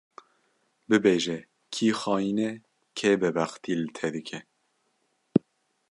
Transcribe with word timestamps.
Bibêje 0.87 1.37
kî 1.73 1.87
xayîn 1.99 2.37
e, 2.49 2.51
kê 2.97 3.11
bêbextî 3.21 3.73
li 3.81 3.87
te 3.97 4.07
dike 4.13 4.39